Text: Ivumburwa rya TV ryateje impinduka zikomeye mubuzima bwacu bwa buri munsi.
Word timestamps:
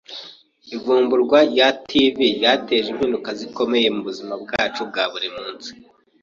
Ivumburwa 0.75 1.37
rya 1.51 1.67
TV 1.87 2.15
ryateje 2.37 2.87
impinduka 2.91 3.29
zikomeye 3.39 3.87
mubuzima 3.95 4.33
bwacu 4.43 4.81
bwa 4.89 5.03
buri 5.11 5.29
munsi. 5.37 5.69